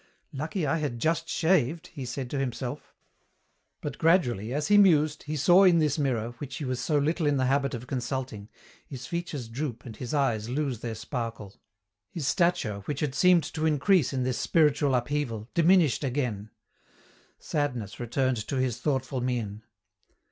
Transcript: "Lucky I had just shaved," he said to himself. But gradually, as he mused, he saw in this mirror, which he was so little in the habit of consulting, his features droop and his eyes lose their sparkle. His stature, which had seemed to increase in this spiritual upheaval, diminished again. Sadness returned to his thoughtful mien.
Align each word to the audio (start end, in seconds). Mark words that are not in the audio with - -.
"Lucky 0.33 0.65
I 0.65 0.79
had 0.79 0.97
just 0.97 1.29
shaved," 1.29 1.85
he 1.93 2.05
said 2.05 2.27
to 2.31 2.39
himself. 2.39 2.95
But 3.81 3.99
gradually, 3.99 4.51
as 4.51 4.69
he 4.69 4.75
mused, 4.79 5.21
he 5.25 5.35
saw 5.37 5.63
in 5.63 5.77
this 5.77 5.99
mirror, 5.99 6.31
which 6.39 6.55
he 6.57 6.65
was 6.65 6.79
so 6.79 6.97
little 6.97 7.27
in 7.27 7.37
the 7.37 7.45
habit 7.45 7.75
of 7.75 7.85
consulting, 7.85 8.49
his 8.87 9.05
features 9.05 9.47
droop 9.47 9.85
and 9.85 9.95
his 9.95 10.11
eyes 10.11 10.49
lose 10.49 10.79
their 10.79 10.95
sparkle. 10.95 11.53
His 12.09 12.25
stature, 12.25 12.79
which 12.85 13.01
had 13.01 13.13
seemed 13.13 13.43
to 13.53 13.67
increase 13.67 14.11
in 14.11 14.23
this 14.23 14.39
spiritual 14.39 14.95
upheaval, 14.95 15.51
diminished 15.53 16.03
again. 16.03 16.49
Sadness 17.37 17.99
returned 17.99 18.37
to 18.47 18.55
his 18.55 18.79
thoughtful 18.79 19.21
mien. 19.21 19.61